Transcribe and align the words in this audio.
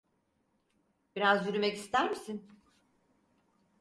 Biraz 1.15 1.47
yürümek 1.47 1.77
ister 1.77 2.09
misin? 2.09 2.49